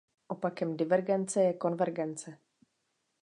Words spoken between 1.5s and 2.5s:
konvergence.